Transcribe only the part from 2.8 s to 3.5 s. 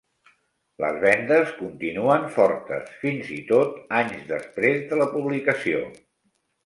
fins i